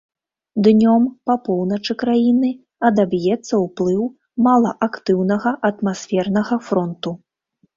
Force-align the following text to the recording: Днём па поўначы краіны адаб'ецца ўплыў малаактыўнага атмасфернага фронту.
Днём 0.67 1.03
па 1.29 1.35
поўначы 1.47 1.95
краіны 2.03 2.49
адаб'ецца 2.91 3.53
ўплыў 3.65 4.03
малаактыўнага 4.49 5.55
атмасфернага 5.71 6.55
фронту. 6.73 7.15